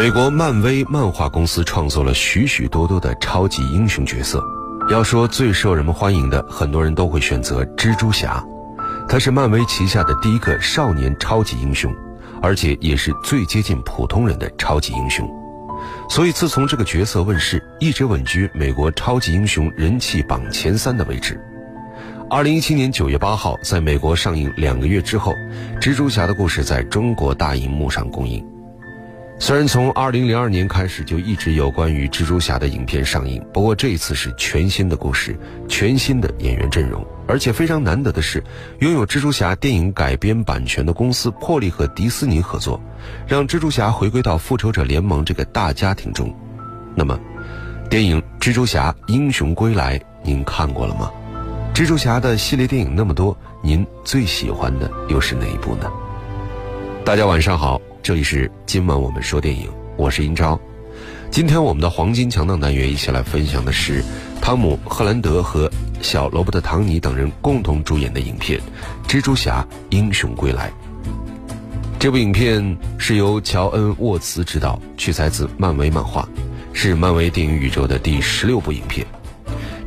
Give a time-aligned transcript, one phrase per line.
[0.00, 4.42] 美国漫威漫画公司创作了许许多多的超级英雄角色。
[4.90, 8.42] 要说最受人们欢迎的，很多人都会选择蜘蛛侠。
[9.06, 11.94] 他是漫威旗下的第一个少年超级英雄，
[12.40, 15.28] 而且也是最接近普通人的超级英雄。
[16.08, 21.38] 所以，自从这个角色问世，一直稳居美国超级英雄人气榜前三的位置。
[22.30, 25.34] 二零一七年九月八号，在美国上映两个月之后，
[25.78, 28.42] 蜘蛛侠的故事在中国大荧幕上公映。
[29.42, 35.34] 虽然从二零零二年开始就一直有关于蜘蛛侠的影片上映，不过这一次是全新的故事，
[35.66, 38.44] 全新的演员阵容，而且非常难得的是，
[38.80, 42.78] 拥有蜘蛛侠电影改编版权的公司破例和迪士尼合作，
[43.26, 46.32] 让蜘蛛侠回归到复仇者联盟这个大家庭中。
[46.94, 47.18] 那么，
[47.88, 51.10] 电影《蜘蛛侠：英雄归来》您看过了吗？
[51.72, 55.90] 蜘蛛侠的系列电影那么多，您最喜欢的又是哪一部呢？
[57.06, 57.80] 大家晚上好。
[58.02, 59.68] 这里是今晚我们说电影，
[59.98, 60.58] 我是英超。
[61.30, 64.02] 今天我们的黄金强档单元一起来分享的是
[64.40, 68.58] 汤姆·赫兰德和小罗伯特·唐尼等人共同主演的影片
[69.08, 70.68] 《蜘蛛侠：英雄归来》。
[71.98, 76.26] 这部影片是由乔恩·沃茨执导，取材自漫威漫画，
[76.72, 79.06] 是漫威电影宇宙的第十六部影片。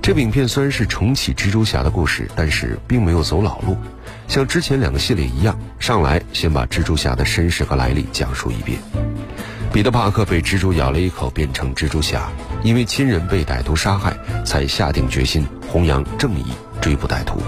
[0.04, 3.78] 这部影片虽然是重启蜘蛛侠的故事，但是并没有走老路。
[4.28, 8.78] 像之前两个系列一样，上来先把蜘蛛侠的身世和来历讲述一遍。
[9.72, 12.30] 彼得·帕克被蜘蛛咬了一口，变成蜘蛛侠，
[12.64, 14.14] 因为亲人被歹徒杀害，
[14.46, 16.52] 才下定决心弘扬正义，
[16.82, 17.42] 追捕歹徒。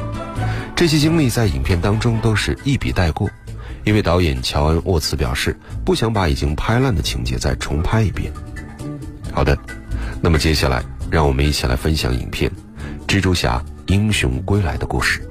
[0.78, 3.30] 这些经历在影片当中都是一笔带过，
[3.84, 8.31] 因为导演乔恩·沃茨表示不想把已经拍烂的情节再重拍一遍。
[9.34, 9.58] 好的，
[10.22, 12.52] 那么接下来让我们一起来分享影片
[13.09, 15.22] 《蜘蛛侠：英雄归来》的故事。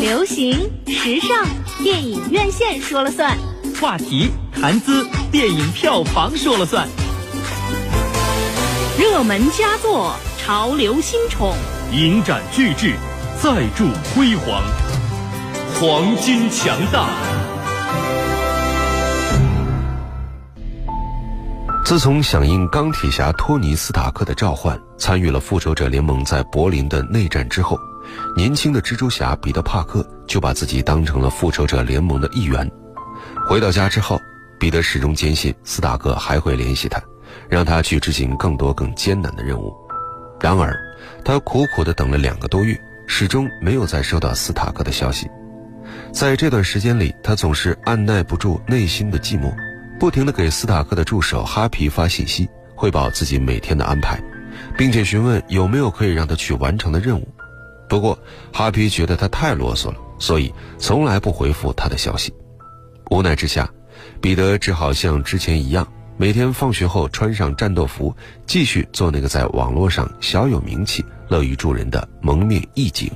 [0.00, 1.46] 流行时尚
[1.82, 3.36] 电影院线说了算，
[3.80, 6.86] 话题谈资电影票房说了算，
[8.98, 11.54] 热门佳作潮流新宠，
[11.92, 12.94] 影展巨制
[13.42, 14.62] 再铸辉煌，
[15.74, 17.08] 黄金强大。
[21.84, 27.76] 自从响应钢铁侠托尼斯塔克的召唤，参与了复仇者联盟在柏林的内战之后。
[28.36, 32.70] 年轻的蜘蛛侠彼得·帕克就把自己当成了复仇者联盟的一员。
[33.48, 34.20] 回到家之后，
[34.60, 37.02] 彼得始终坚信斯塔克还会联系他，
[37.48, 39.74] 让他去执行更多更艰难的任务。
[40.40, 40.78] 然而，
[41.24, 45.28] 他苦苦地等了两个多月，始终没有再收到斯塔克的消息。
[46.14, 49.52] 在这段时间里，他总是按耐不住内心的寂寞，
[49.98, 54.22] 不停地给斯塔克的助手哈皮发信息，汇报自己每天的安排，
[54.78, 57.26] 并且询问有没有可以让他去完成的任务。
[57.88, 58.16] 不过，
[58.52, 62.32] 哈皮觉得他太啰嗦了，所以从来不回复他的消息。
[63.10, 63.68] 无奈之下，
[64.20, 65.84] 彼得只好像之前一样，
[66.16, 68.14] 每天放学后穿上战斗服，
[68.46, 73.10] 继续做那个在网络上小有名气、乐于助人的蒙面义警。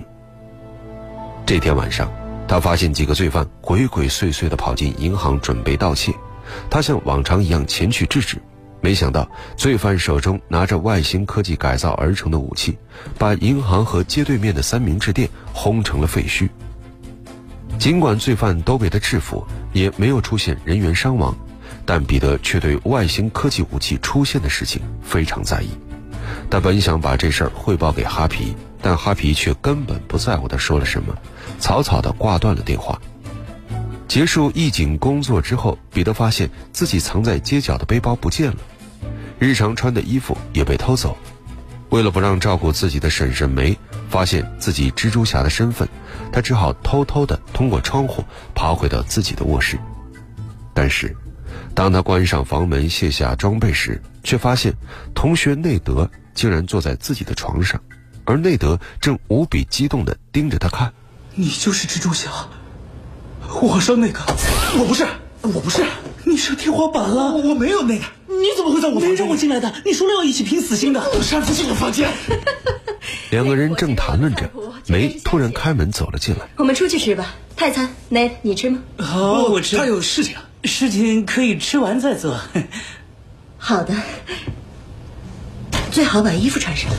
[1.47, 2.11] 这天晚上，
[2.49, 6.13] 他发现几个罪犯鬼鬼祟祟地跑进银行准备盗窃，
[6.71, 8.39] 他像往常一样前去制止。
[8.81, 12.79] 没想到，罪犯手中拿着外星科技改造而成的武器，
[13.19, 16.49] 把银行和街对面的三明治店轰成了废墟。
[17.79, 21.37] 尽管罪犯都被他制服，也没有出现人员伤亡，
[21.85, 25.69] 但彼得却对外星科技武器出现的事情非常在意。
[26.49, 31.15] 他本想把这事儿汇报给哈皮，但哈皮却根本不在乎他说了什么，
[31.59, 33.01] 草草地挂断了电话。
[34.07, 38.57] 结束义警工作之后，彼得发现自己藏在街角的背包不见了，
[39.39, 41.17] 日常穿的衣服也被偷走。
[41.91, 43.77] 为了不让照顾自己的婶婶梅
[44.11, 45.89] 发现自己蜘蛛侠的身份，
[46.33, 48.25] 他只好偷偷的通过窗户
[48.55, 49.79] 爬回到自己的卧室。
[50.75, 51.15] 但是，
[51.75, 54.73] 当他关上房门卸下装备时，却发现
[55.15, 57.81] 同学内德竟然坐在自己的床上，
[58.25, 60.93] 而内德正无比激动的盯着他看。
[61.41, 62.29] 你就是蜘蛛侠。
[63.63, 64.19] 我说那个，
[64.77, 65.07] 我不是，
[65.43, 65.85] 我不是，
[66.25, 69.11] 你上天花板了，我没有那个，你怎么会在我房间？
[69.11, 72.11] 没让我进来的，你说了要一起拼死心的，我上次进我房间。
[73.31, 74.51] 两个人正谈论着，
[74.89, 76.49] 梅突然开门走了进来。
[76.57, 78.81] 我们出去吃吧，泰餐，梅你吃吗？
[78.99, 79.77] 好，我吃。
[79.77, 82.37] 他有事情，事情可以吃完再做。
[83.59, 83.95] 好的，
[85.93, 86.91] 最好把衣服穿上。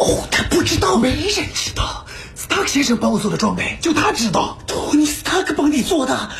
[0.00, 2.06] 哦，他不知道，没人知道。
[2.34, 4.56] 斯塔克先生帮我做的装备，就他知道。
[4.66, 6.30] 托尼·斯塔克帮你做的，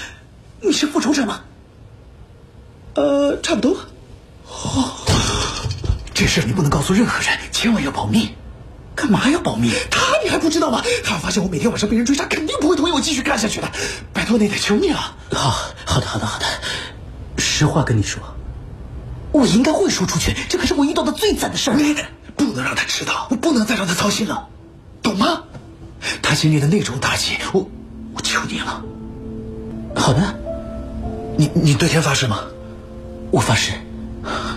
[0.63, 1.43] 你是复仇者吗？
[2.95, 3.77] 呃，差不多。
[4.49, 4.97] 哦，
[6.15, 8.35] 这事你不能告诉任何人，千万要保密。
[8.97, 9.71] 干嘛要保密？
[9.91, 10.83] 他你还不知道吗？
[11.05, 13.71] 他要发现我每天晚上被人追杀，肯定不会同意我继续干下去的。
[14.15, 15.15] 拜托，内德，求你了。
[15.33, 15.51] 好，
[15.85, 16.47] 好的，好的，好的。
[17.37, 18.23] 实话跟你说，
[19.33, 20.35] 我应该会说出去。
[20.49, 21.77] 这可是我遇到的最惨的事儿。
[22.51, 24.49] 不能让他知道，我不能再让他操心了，
[25.03, 25.43] 懂吗？
[26.21, 27.65] 他经历的那种打击，我
[28.13, 28.83] 我求你了。
[29.95, 30.35] 好的，
[31.37, 32.41] 你你对天发誓吗？
[33.31, 33.73] 我发誓。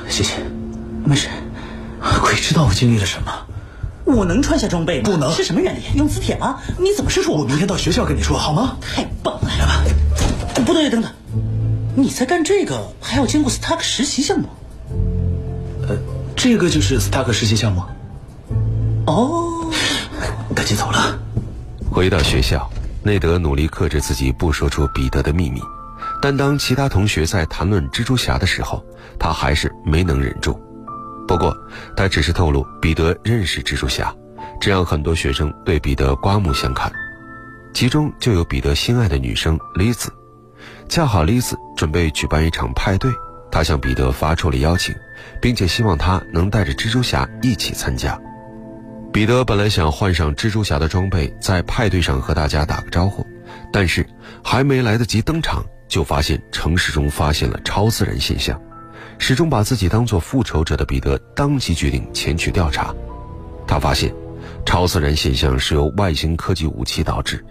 [0.09, 0.37] 谢谢。
[1.05, 1.29] 没事。
[2.21, 3.31] 鬼知道我经历了什么。
[4.05, 5.09] 我能穿下装备吗？
[5.11, 5.31] 不能。
[5.31, 5.81] 是什么原理？
[5.95, 6.59] 用磁铁吗？
[6.79, 7.31] 你怎么试出？
[7.31, 8.75] 我明天到学校跟你说好吗？
[8.81, 9.49] 太棒了！
[9.59, 9.83] 来吧。
[10.65, 11.11] 不对，等等，
[11.95, 14.47] 你在干这个还要经过 Stark 实习项目？
[16.43, 17.81] 这个就是斯塔克世界项目。
[19.07, 19.71] 哦，
[20.53, 21.17] 赶紧走了。
[21.89, 22.69] 回到学校，
[23.01, 25.61] 内德努力克制自己不说出彼得的秘密，
[26.21, 28.83] 但当其他同学在谈论蜘蛛侠的时候，
[29.17, 30.61] 他还是没能忍住。
[31.29, 31.55] 不过，
[31.95, 34.13] 他只是透露彼得认识蜘蛛侠，
[34.59, 36.91] 这让很多学生对彼得刮目相看，
[37.73, 40.11] 其中就有彼得心爱的女生丽子。
[40.89, 43.09] 恰好丽子准备举办一场派对，
[43.53, 44.95] 他向彼得发出了邀请，
[45.39, 48.19] 并且希望他能带着蜘蛛侠一起参加。
[49.11, 53.23] 彼得本来想换上蜘蛛侠的装备，在派对上和大家打个招呼，
[53.71, 54.03] 但是
[54.43, 58.59] 还没来得及登场，就发现城市中发现了超自然现象。
[59.19, 62.91] 始终把自己当作复仇者的彼得当即决定前去调查。
[63.67, 64.11] 他发现，
[64.65, 67.45] 超自然现象是由外星科技武器导致。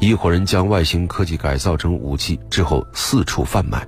[0.00, 3.86] 一伙人将外星科技改造成武器之后四处贩卖，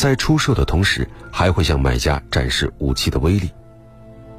[0.00, 3.50] 在出售的同时还会向买家展示武器的威力。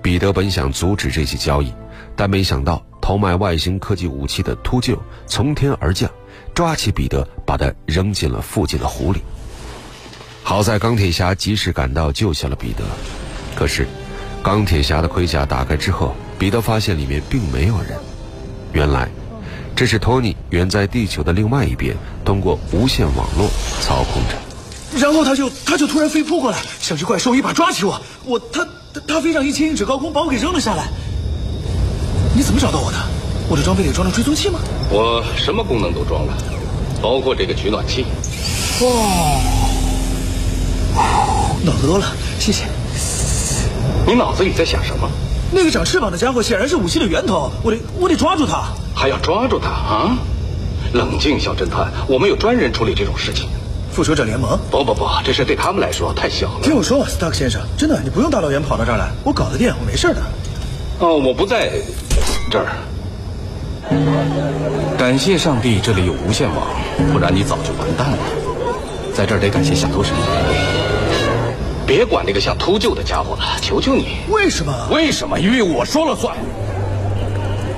[0.01, 1.71] 彼得本想阻止这起交易，
[2.15, 4.97] 但没想到偷卖外星科技武器的秃鹫
[5.27, 6.09] 从天而降，
[6.55, 9.21] 抓起彼得，把他扔进了附近的湖里。
[10.41, 12.83] 好在钢铁侠及时赶到，救下了彼得。
[13.55, 13.85] 可是，
[14.41, 17.99] 钢铁侠的盔甲打开之后，彼得发现里面并没有人。
[18.73, 19.07] 原来，
[19.75, 23.47] 这是托尼远在地球的另外一边，通过无线网络
[23.79, 24.50] 操控着。
[24.97, 28.67] 然后他就他就突然飞扑过来，像只怪兽一把抓起我，我他
[29.07, 30.87] 他飞上一千英尺高空，把我给扔了下来。
[32.35, 32.97] 你怎么找到我的？
[33.49, 34.59] 我的装备里装了追踪器吗？
[34.89, 36.33] 我什么功能都装了，
[37.01, 38.05] 包括这个取暖器。
[38.81, 38.89] 哇！
[41.63, 42.05] 脑子多了，
[42.39, 42.65] 谢谢。
[44.07, 45.09] 你脑子里在想什么？
[45.51, 48.63] 那个长翅膀的家伙显然是武器的源头，我得我得抓住他。
[48.95, 50.17] 还要抓住他啊？
[50.93, 53.47] 冷静，小侦探，我们有专人处理这种事情。
[53.91, 54.57] 复仇者联盟？
[54.69, 56.59] 不不不，这事对他们来说太小了。
[56.63, 60.21] 听我说，，Stark 先生，真的，你不用大老远跑到这儿来，我搞得定，我没事的。
[60.99, 61.71] 哦，我不在
[62.49, 62.67] 这儿。
[64.97, 66.67] 感谢上帝，这里有无线网，
[67.11, 68.17] 不然你早就完蛋了。
[69.13, 70.13] 在这儿得感谢小偷神。
[71.85, 74.19] 别管那个像秃鹫的家伙了，求求你！
[74.29, 74.73] 为什么？
[74.89, 75.37] 为什么？
[75.37, 76.33] 因为我说了算。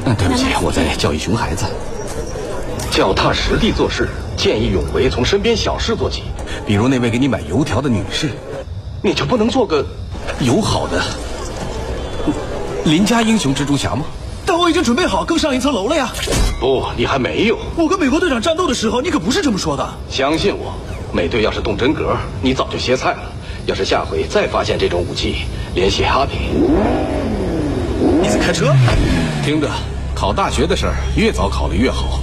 [0.05, 1.65] 嗯，对不起，我在教育熊孩子。
[2.91, 6.23] 脚踏实地做事，见义勇为，从身边小事做起。
[6.65, 8.29] 比如那位给你买油条的女士，
[9.01, 9.85] 你就不能做个
[10.39, 11.01] 友好的
[12.85, 14.05] 邻家英雄蜘蛛侠吗？
[14.45, 16.11] 但我已经准备好更上一层楼了呀。
[16.59, 17.57] 不，你还没有。
[17.77, 19.93] 我跟美国队长战斗的时候，你可不是这么说的。
[20.09, 20.73] 相信我，
[21.13, 23.19] 美队要是动真格，你早就歇菜了。
[23.65, 26.37] 要是下回再发现这种武器，联系哈比。
[28.21, 28.73] 你在开车？
[29.45, 29.69] 听着，
[30.13, 32.19] 考大学的事儿越早考虑越好。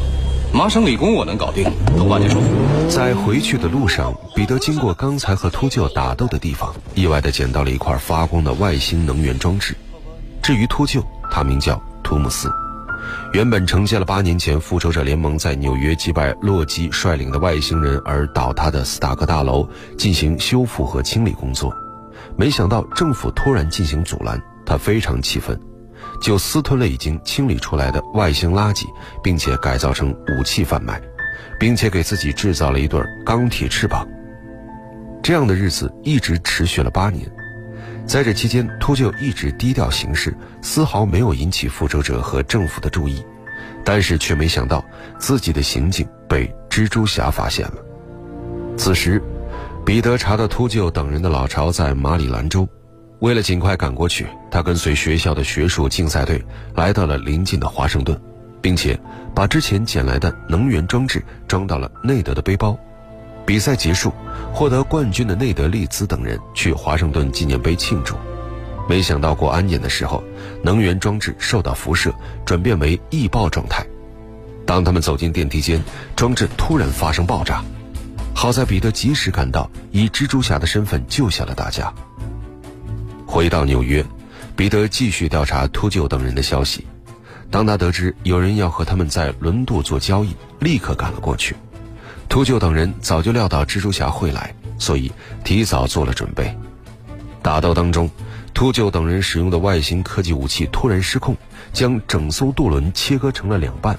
[0.53, 1.65] 麻省理工我能搞定。
[1.97, 2.41] 通话结束。
[2.89, 9.75] 在回去的路上，彼得经过刚才和秃鹫打斗的地方，意外地捡到了一块发光的外星能源装置。
[10.43, 12.51] 至于秃鹫，他名叫图姆斯，
[13.33, 21.73] 原本承接了八年前复仇者联盟在纽约击败洛基率领的外星人而倒塌的斯塔克大楼进行修复和清理工作，
[22.37, 25.59] 没想到政府突然进行阻拦，他非常气愤，
[26.21, 28.85] 就私吞了已经清理出来的外星垃圾，
[29.23, 31.01] 并且改造成武器贩卖，
[31.59, 34.07] 并且给自己制造了一对钢铁翅膀。
[35.23, 37.31] 这样的日子一直持续了八年。
[38.07, 43.25] 在这期间，秃鹫一直低调行事，丝毫没有引起复仇者和政府的注意，
[43.85, 44.85] 但是却没想到
[45.19, 47.75] 自己的行径被蜘蛛侠发现了。
[48.77, 49.23] 此时，
[49.85, 52.67] 彼得查到秃鹫等人的老巢在马里兰州，
[53.21, 56.43] 为了尽快赶过去，他跟随学校的学术竞赛队
[56.75, 58.19] 来到了邻近的华盛顿，
[58.63, 58.99] 并且
[59.35, 62.77] 把之前捡来的能源装置装到了内德的背包。
[63.45, 64.11] 比赛结束，
[64.55, 68.17] 获得冠军的内德利兹等人去华盛顿纪念碑庆祝，
[68.89, 70.25] 没想到过安检的时候，
[70.63, 72.15] 能源装置受到辐射，
[72.47, 73.85] 转变为易爆状态。
[74.65, 75.83] 当他们走进电梯间，
[76.17, 77.63] 装置突然发生爆炸。
[78.35, 81.93] 好在彼得及时赶到，以蜘蛛侠的身份救下了大家。
[83.31, 84.05] 回到纽约，
[84.57, 86.85] 彼得继续调查秃鹫等人的消息。
[87.49, 91.55] 当他得知有人要和他们在轮渡做交易，立刻赶了过去。
[92.29, 95.13] 秃鹫等人早就料到蜘蛛侠会来，所以
[95.45, 96.53] 提早做了准备。
[97.41, 98.11] 打斗当中，
[98.53, 101.37] 秃鹫等人使用的外星科技武器突然失控，
[101.73, 103.97] 将整艘渡轮切割成了两半。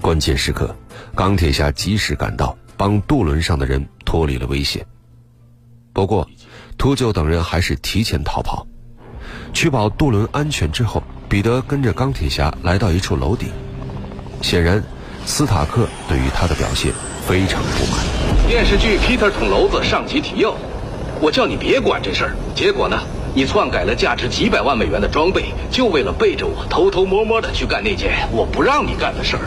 [0.00, 0.72] 关键时刻，
[1.16, 4.86] 钢铁侠及时赶到，帮渡轮上的人脱离了危险。
[5.92, 6.28] 不过，
[6.78, 8.66] 秃鹫等人还是提前逃跑。
[9.52, 13.48] 确保渡轮安全之后，彼得跟着钢铁侠来到一处楼顶。
[14.42, 14.82] 显然，
[15.24, 16.92] 斯塔克对于他的表现
[17.26, 18.04] 非常不满。
[18.46, 20.54] 电视剧《Peter 捅娄子》上集提要：
[21.20, 22.98] 我叫你别管这事儿，结果呢，
[23.34, 29.42] 你篡改了价值几百万美元的装备，就为了背着我偷偷摸摸的去干那件我不让你干的事儿。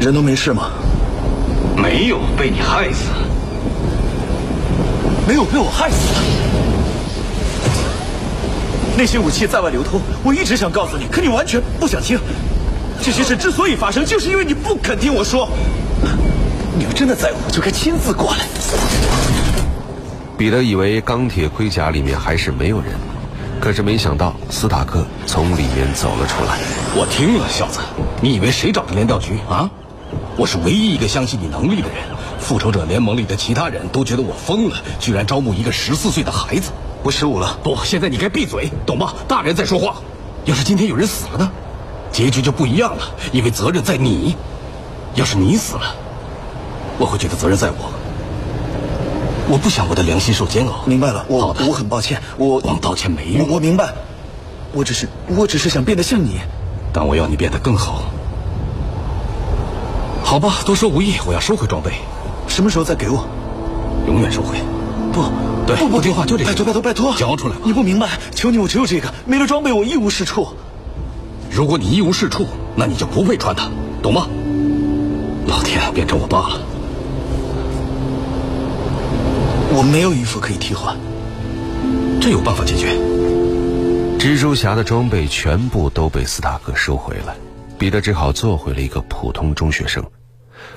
[0.00, 0.70] 人都没事吗？
[1.76, 3.08] 没有被你害死，
[5.26, 6.20] 没有被我害死的。
[8.96, 12.18] 那些武器在外流通，我一直想告诉你，可你完全不想听。
[13.02, 15.48] 这些事之所以发生，就是因为你不肯听我说。
[16.76, 18.38] 你要真的在乎，就该亲自过来。
[20.36, 22.92] 彼得以为钢铁盔甲里面还是没有人，
[23.60, 26.58] 可是没想到斯塔克从里面走了出来。
[26.94, 27.80] 我听了，小子，
[28.20, 29.68] 你以为谁找的联调局啊？
[30.36, 32.13] 我是唯一一个相信你能力的人。
[32.44, 36.70] 复仇者联盟里的其他人都觉得我疯了，居然招募一个十四岁的孩子。
[37.02, 39.14] 我十五了，不，现在你该闭嘴，懂吗？
[39.26, 39.96] 大人在说话。
[40.44, 41.50] 要是今天有人死了呢，
[42.12, 44.36] 结局就不一样了，因为责任在你。
[45.14, 45.94] 要是你死了，
[46.98, 47.90] 我会觉得责任在我。
[49.48, 50.84] 我不想我的良心受煎熬。
[50.84, 53.48] 明白了，我好的我很抱歉，我光道歉没用。
[53.48, 53.94] 我我明白，
[54.74, 56.40] 我只是我只是想变得像你。
[56.92, 58.02] 但我要你变得更好。
[60.22, 61.92] 好吧，多说无益，我要收回装备，
[62.54, 63.26] 什么时候再给我？
[64.06, 64.56] 永远收回。
[65.12, 65.24] 不，
[65.66, 70.46] 对不不不听话就这个拜托拜托拜托，交出来吧你不明白，求你，我只有这个，没了装备我一无是处。
[71.50, 72.46] 如果你一无是处，
[72.76, 73.68] 那你就不配穿它，
[74.00, 74.28] 懂吗？
[75.48, 76.60] 老天，变成我爸了。
[79.76, 80.96] 我没有衣服可以替换，
[82.20, 82.96] 这有办法解决。
[84.16, 87.34] 蜘蛛侠的装备全部都被斯塔克收回了，
[87.78, 90.04] 彼得只好做回了一个普通中学生。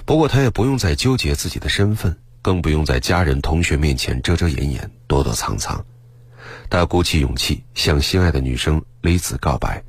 [0.08, 5.86] 不过他也不用再纠结自己的身份，更不用在家人、同学面前遮遮掩掩、躲躲藏藏。
[6.70, 9.84] 他鼓起勇气向心爱的女生李子告白，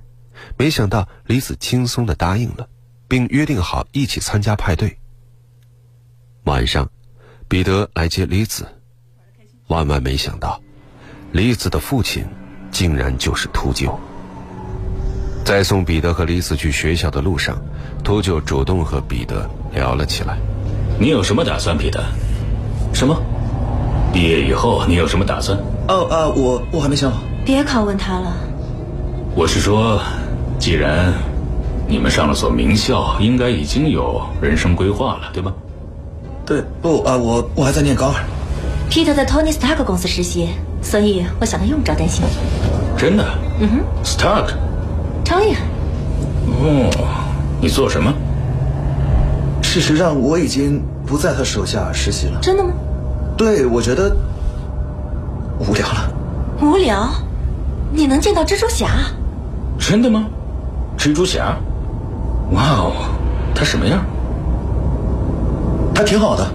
[0.57, 2.69] 没想到李子轻松地答应了，
[3.07, 4.99] 并约定好一起参加派对。
[6.43, 6.91] 晚上，
[7.47, 8.67] 彼得来接李子，
[9.69, 10.61] 万万没想到，
[11.31, 12.27] 李子的父亲
[12.73, 13.97] 竟然就是秃鹫。
[15.49, 17.57] 在送彼得和丽丝去学校的路上，
[18.05, 20.37] 秃鹫主动和彼得聊了起来。
[21.01, 22.05] 你有什么打算，彼得？
[22.93, 23.17] 什么？
[24.13, 25.59] 毕业以后你有什么打算？
[25.89, 27.23] 哦啊，我我还没想好。
[27.47, 28.37] 别拷问他了。
[29.35, 29.99] 我是说，
[30.59, 31.15] 既然
[31.89, 35.51] 你们上了所名校，应该已经有人生规划了，对吧？
[36.45, 38.23] 对，不啊，我我还在念高二。
[38.91, 40.51] Peter 在 Tony Stark 公司实习，
[40.83, 42.23] 所以我想他用不着担心。
[42.99, 43.25] 真的？
[43.61, 44.53] 嗯哼，Stark。
[45.29, 45.61] 超厉害，
[46.47, 46.89] 哦，
[47.61, 48.11] 你做什么？
[49.61, 52.39] 事实上，我已经不在他手下实习了。
[52.41, 52.71] 真的吗？
[53.37, 54.17] 对，我觉得
[55.59, 56.11] 无聊了。
[56.63, 57.11] 无聊？
[57.93, 58.89] 你能见到蜘蛛侠？
[59.79, 60.25] 真的吗？
[60.97, 61.55] 蜘蛛侠？
[62.53, 62.93] 哇哦，
[63.55, 64.03] 他什么样？
[65.95, 66.51] 他挺好的，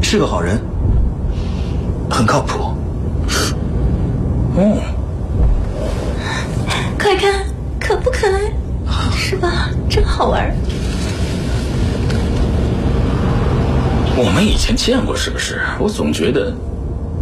[0.00, 0.58] 是个好人，
[2.08, 2.72] 很靠谱。
[4.56, 4.78] 哦，
[6.98, 7.45] 快看，
[8.16, 8.52] 可不可爱？
[9.14, 9.68] 是吧？
[9.90, 10.54] 真好玩。
[14.16, 15.60] 我们以前见过是不是？
[15.78, 16.52] 我总觉得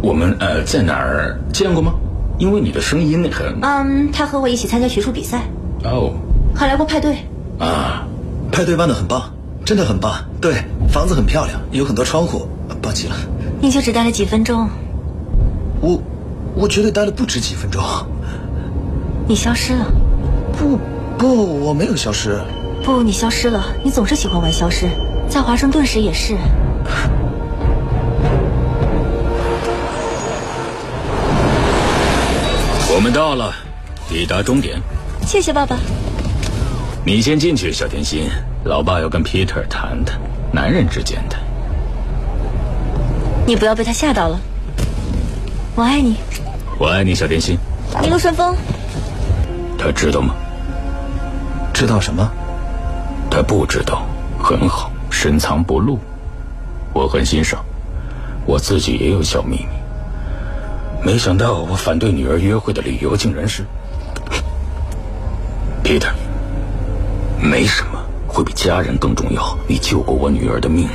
[0.01, 1.93] 我们呃在哪儿见过吗？
[2.37, 5.43] 因为你的声音很嗯，他和我一起参加学术比赛，
[5.83, 6.13] 哦
[6.55, 7.17] 还来过派对。
[7.59, 8.07] 啊，
[8.51, 9.33] 派对办的很棒，
[9.65, 10.13] 真的很棒。
[10.39, 12.47] 对，房子很漂亮，有很多窗户。
[12.81, 13.15] 抱歉了，
[13.59, 14.69] 你就只待了几分钟，
[15.81, 16.01] 我
[16.55, 17.81] 我觉得待了不止几分钟。
[19.27, 19.85] 你消失了。
[20.57, 20.79] 不
[21.17, 22.39] 不，我没有消失。
[22.83, 23.65] 不，你消失了。
[23.83, 24.87] 你总是喜欢玩消失，
[25.29, 26.35] 在华盛顿时也是。
[32.93, 33.53] 我们到了，
[34.07, 34.79] 抵达终点。
[35.25, 35.77] 谢谢爸爸。
[37.05, 38.29] 你先进去，小甜心。
[38.63, 40.19] 老爸要跟 Peter 谈谈
[40.51, 41.37] 男人之间的。
[43.45, 44.39] 你不要被他吓到了。
[45.75, 46.15] 我爱你，
[46.79, 47.57] 我爱你，小甜心。
[48.03, 48.55] 一路顺风。
[49.77, 50.33] 他知道吗？
[51.75, 52.31] 知道什么？
[53.29, 54.05] 他不知道，
[54.41, 55.99] 很好，深藏不露。
[56.93, 57.65] 我很欣赏，
[58.45, 59.67] 我自己也有小秘密。
[61.03, 63.65] 没想到我反对女儿约会的理由竟然是
[65.83, 66.13] Peter，
[67.41, 69.57] 没什么会比家人更重要。
[69.67, 70.87] 你救过我女儿的命，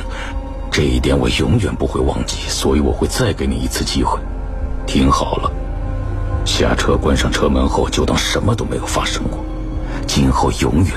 [0.71, 4.19] 这一点我永远不会忘记，所以我会再给你一次机会。
[4.87, 5.51] 听好了，
[6.43, 9.40] 下车关上车门后，就当什么都没有发生过。
[10.13, 10.93] 今后永远、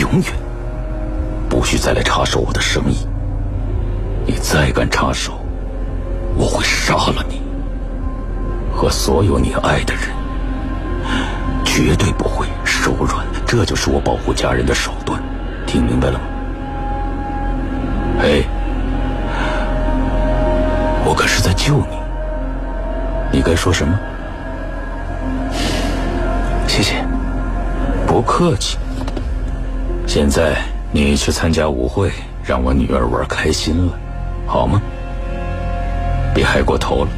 [0.00, 0.32] 永远
[1.48, 3.06] 不许再来插手我的生意。
[4.26, 5.34] 你再敢插手，
[6.34, 7.40] 我会杀了你
[8.74, 10.08] 和所有你爱的人，
[11.64, 13.24] 绝对不会手软。
[13.46, 15.22] 这就是我保护家人的手段，
[15.64, 16.24] 听明白了吗？
[18.20, 18.44] 嘿，
[21.04, 21.96] 我可是在救你，
[23.30, 23.96] 你该说什么？
[26.66, 27.04] 谢谢。
[28.10, 28.76] 不客气。
[30.04, 32.10] 现在你去参加舞会，
[32.42, 33.96] 让我女儿玩开心了，
[34.48, 34.82] 好吗？
[36.34, 37.08] 别害过头了。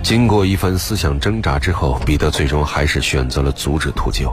[0.00, 4.32] 经过一番思想挣扎之后，彼得最终还是选择了阻止秃鹫。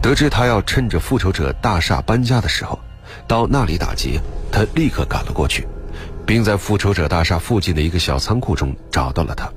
[0.00, 2.78] 得知他要趁着复仇者大厦搬家的时候
[3.26, 4.20] 到那里打劫，
[4.52, 5.66] 他立刻赶了过去，
[6.24, 9.50] 并在复仇者大厦附近的一个小仓库中找到了他。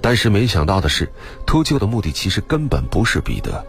[0.00, 1.08] 但是没想到的是，
[1.46, 3.64] 秃鹫的目的其实根本不是彼得。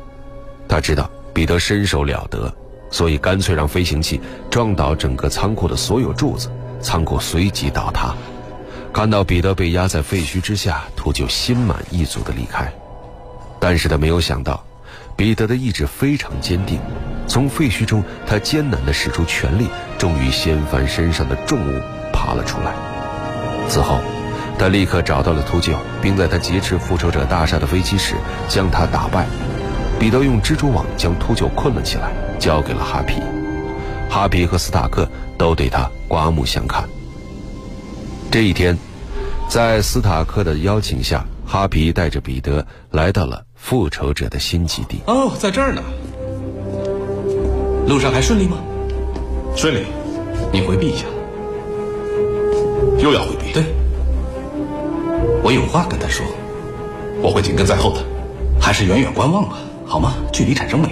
[0.73, 2.51] 他知道彼得身手了得，
[2.89, 6.49] 所以干脆让飞行器撞倒整个仓库的所有柱子，
[6.81, 8.15] 仓库随即倒塌。
[8.91, 12.73] 看到彼得被压在废墟之下，秃鹫心满意足地离开。
[13.59, 14.65] 但是他没有想到，
[15.15, 16.79] 彼得的意志非常坚定。
[17.27, 19.67] 从废墟中，他艰难地使出全力，
[19.99, 22.73] 终于掀翻身上的重物，爬了出来。
[23.69, 23.99] 此后，
[24.57, 28.15] 他立刻找到了秃鹫，并在他劫持复仇者大厦的飞机时
[28.49, 29.27] 将他打败。
[30.03, 33.21] 彼得用蜘蛛网将秃鹫困了起来，交给了哈皮。
[34.09, 35.07] 哈皮和斯塔克
[35.37, 36.83] 都对他刮目相看。
[38.29, 38.77] 这一天，
[39.47, 44.99] 在斯塔克的邀请下，哈皮带着彼得来到了复仇者的新基地。
[45.07, 45.81] 哦，在这儿呢。
[47.87, 48.57] 路上还顺利吗？
[49.55, 49.85] 顺利。
[50.51, 51.05] 你回避一下。
[52.99, 53.53] 又要回避？
[53.53, 53.63] 对。
[55.41, 56.25] 我有话跟他说，
[57.21, 58.03] 我会紧跟在后的。
[58.59, 60.13] 还是远远观望吧，好吗？
[60.31, 60.89] 距离产生美。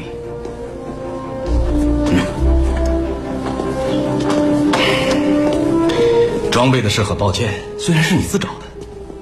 [6.51, 8.65] 装备的事很抱歉，虽然是你自找的，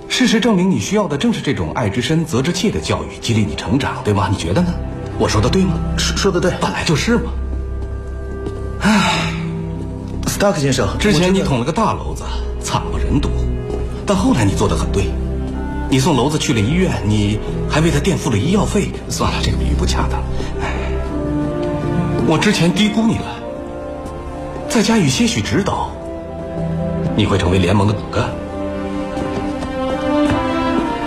[0.10, 4.28] 事实证明你需要的正是这种爱之深责之切的教育，激励你成长，对吗？
[4.30, 4.74] 你觉得呢？
[5.18, 5.74] 我说的对吗？
[5.98, 7.32] 说说的对，本来就是嘛。
[8.82, 9.32] 唉
[10.26, 12.24] ，Stark 先生，之前你捅了个大篓子，
[12.62, 13.30] 惨不忍睹，
[14.06, 15.06] 但后来你做的很对。
[15.92, 18.92] 你送娄子去了医院，你还为他垫付了医药费。
[19.10, 20.22] 算了，这个比喻不恰当。
[22.28, 23.26] 我之前低估你了，
[24.70, 25.90] 再加以些许指导，
[27.16, 28.30] 你会成为联盟的骨干。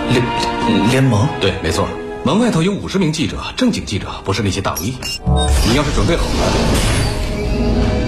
[0.09, 0.21] 联
[0.89, 1.25] 联盟？
[1.39, 1.87] 对，没错。
[2.25, 4.93] 门外头有五十名记者，正经记者，不是那些大 V。
[5.69, 6.43] 你要是准备好了，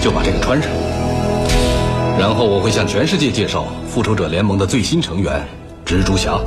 [0.02, 0.70] 就把这个穿上，
[2.20, 5.48] 然后我会向全世界介绍复仇者联盟的最新成员——
[5.86, 6.39] 蜘蛛侠。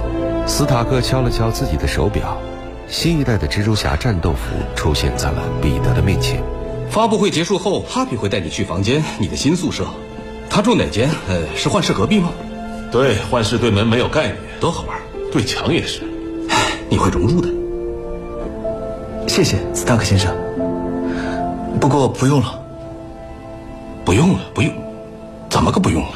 [0.47, 2.37] 斯塔克敲了敲自己的手表，
[2.89, 4.39] 新一代的蜘蛛侠战斗服
[4.75, 6.43] 出现在了彼得的面前。
[6.91, 9.87] 发布会结束后，哈皮会带你去房间，你的新宿舍。
[10.51, 11.09] 他住哪间？
[11.29, 12.31] 呃，是幻视隔壁吗？
[12.91, 14.99] 对，幻视对门没有概念，多好玩，
[15.31, 16.03] 对墙也是。
[16.89, 17.49] 你会融入的。
[19.29, 20.35] 谢谢，斯塔克先生。
[21.79, 22.59] 不过不用了，
[24.05, 24.73] 不用了，不用。
[25.51, 26.11] 怎么个不用了？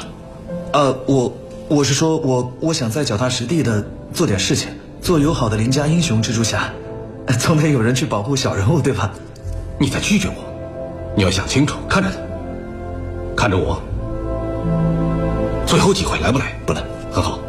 [0.73, 1.31] 呃，我
[1.69, 3.83] 我是说，我我想再脚踏实地的。
[4.13, 4.69] 做点事情，
[5.01, 6.71] 做友好的邻家英雄蜘蛛侠，
[7.39, 9.11] 总得有人去保护小人物，对吧？
[9.79, 10.35] 你在拒绝我，
[11.17, 12.17] 你要想清楚，看着他，
[13.35, 13.81] 看着我。
[15.65, 16.53] 最后机会来不来？
[16.63, 17.39] 不来，很好。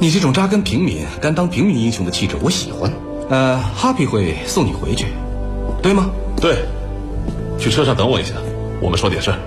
[0.00, 2.92] 你这种扎根平民、甘当平民英雄的气质，我喜欢。
[3.30, 5.06] 呃，哈皮会送你回去，
[5.80, 6.10] 对吗？
[6.40, 6.64] 对。
[7.56, 8.34] 去车上等我一下，
[8.80, 9.38] 我们说点事儿。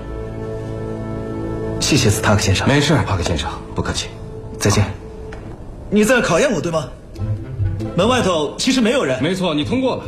[1.87, 2.67] 谢谢斯塔克先生。
[2.67, 4.07] 没事，帕克先生，不客气。
[4.59, 4.83] 再见。
[5.89, 6.89] 你在考验我对吗？
[7.95, 9.23] 门外头其实没有人。
[9.23, 10.03] 没错，你通过了。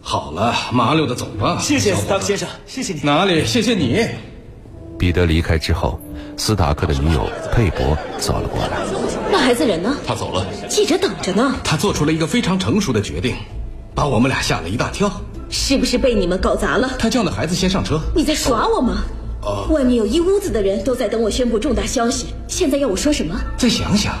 [0.00, 1.58] 好了，麻溜的走吧。
[1.60, 3.00] 谢谢斯塔克先生，谢谢你。
[3.02, 3.44] 哪里？
[3.44, 4.02] 谢谢你。
[4.98, 6.00] 彼得离开之后，
[6.38, 8.78] 斯塔克的女友佩伯走了过来。
[9.30, 9.94] 那孩子人呢？
[10.06, 10.46] 他走了。
[10.70, 11.54] 记者等着呢。
[11.62, 13.36] 他做出了一个非常成熟的决定，
[13.94, 15.12] 把我们俩吓了一大跳。
[15.50, 16.92] 是不是被你们搞砸了？
[16.98, 18.00] 他叫那孩子先上车。
[18.16, 19.02] 你在耍我吗？
[19.70, 22.28] 外面有一屋子的人都在等我宣布重大消息。
[22.46, 23.34] 现在要我说什么？
[23.56, 24.14] 再想想。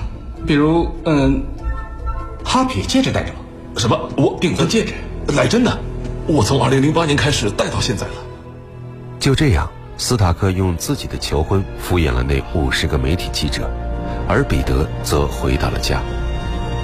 [0.46, 1.42] 比如，嗯，
[2.44, 3.38] 哈皮戒指戴着吗？
[3.76, 3.96] 什么？
[4.16, 4.94] 我订婚戒指？
[5.36, 5.78] 来真的？
[6.26, 8.12] 我从二零零八年开始戴到现在了。
[9.20, 13.70] 就这样，斯塔克用自己的求婚敷衍了那五十个媒体记者，
[14.28, 16.00] 而彼得则回到了家。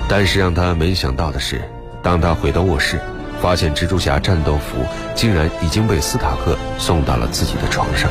[0.09, 1.61] 但是让他没想到的是，
[2.03, 3.01] 当他回到卧室，
[3.41, 8.11] 发现蜘蛛侠战斗服竟然已经被斯塔克送到了自己的床上。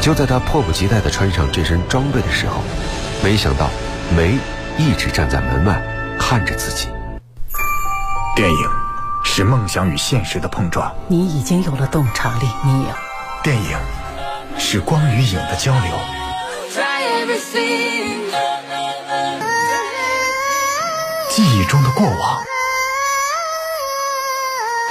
[0.00, 2.60] 就在他迫不及待地穿上这身装备的时候，
[3.22, 3.70] 没想到
[4.14, 4.38] 梅
[4.76, 5.82] 一直站在门外
[6.18, 6.88] 看着自己。
[8.36, 8.68] 电影
[9.24, 12.88] 是梦想与现实的碰撞，你已经有了洞察力，你有。
[13.42, 13.78] 电影
[14.58, 15.92] 是光与影的交流，
[21.30, 22.42] 记忆中的过往，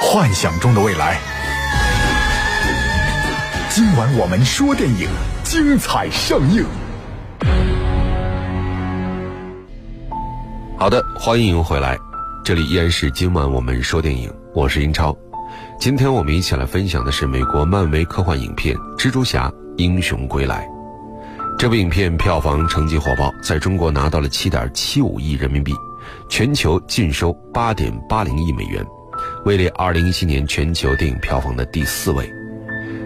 [0.00, 1.18] 幻想中的未来。
[3.70, 5.08] 今晚我们说电影，
[5.42, 6.64] 精彩上映。
[10.76, 11.96] 好的，欢迎回来，
[12.44, 15.16] 这里依然是今晚我们说电影，我是英超。
[15.78, 20.66] 今天我们一起来分享的是美国漫威科幻影片《蜘蛛侠：英雄归来》。
[21.56, 25.72] 这部影片票房成绩火爆，在中国拿到了七点七五亿人民币。
[26.28, 28.84] 全球净收八点八零亿美元，
[29.44, 32.32] 位列二零一七年全球电影票房的第四位。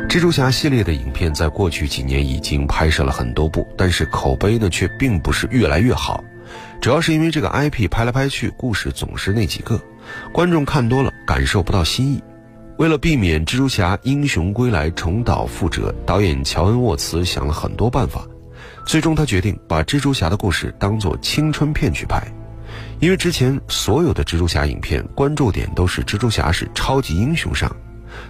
[0.09, 6.22] 蜘蛛侠系列的影片在过去几年已经拍摄了很多部，但是口碑呢却并不是越来越好，
[6.81, 9.81] 主要是因为这个 IP 拍来拍去，故事总是那几个，
[10.33, 12.22] 观众看多了感受不到新意。
[12.79, 18.24] 为了避免蜘蛛侠英雄归来重蹈覆辙，导演乔恩沃茨想了很多办法，
[18.87, 22.22] 最终他决定把蜘蛛侠的故事当做青春片去拍。
[23.00, 27.74] 因为之前所有的蜘蛛侠影片关注点都是蜘蛛侠是超级英雄上，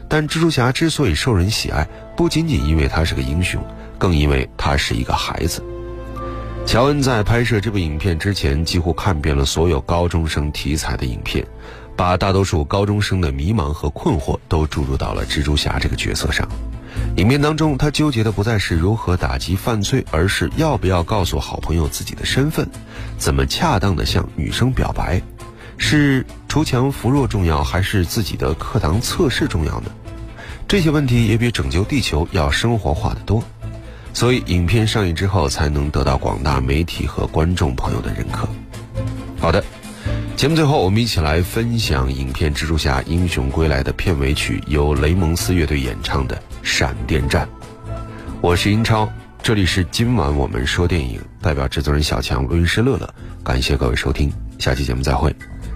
[0.09, 3.65] 但蜘蛛侠之所以受人喜爱，不仅仅因为他是个英雄，
[3.97, 5.63] 更因为他是一个孩子。
[6.67, 11.47] 乔恩在拍摄这部影片之前，几乎看遍了所有高中生题材的影片，
[11.97, 16.47] 把大多数高中生的迷茫和困惑都注入到了蜘蛛侠这个角色上。
[17.19, 22.69] 影片当中，他纠结的不再是如何打击犯罪，而是要不要告诉好朋友自己的身份，
[23.17, 25.21] 怎么恰当的向女生表白，
[25.79, 29.91] 是锄强扶弱重要，还是自己的课堂测试重要呢？
[30.69, 33.43] 这些问题也比拯救地球要生活化的多，
[34.15, 38.49] 所以影片上映之后才能得到广大媒体和观众朋友的认可。
[39.41, 39.65] 好的，
[40.39, 46.41] 节目最后我们一起来分享影片《蜘蛛侠：英雄归来》的片尾曲，由雷蒙斯乐队演唱的。
[46.63, 47.49] 闪电战，
[48.41, 49.11] 我是英超，
[49.43, 55.35] 这里是今晚我们说电影，代表制作人小强、录音师乐乐，感谢各位收听，下期节目再会。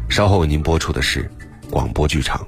[0.09, 1.29] 稍后为您播出的是
[1.68, 2.46] 广播剧场。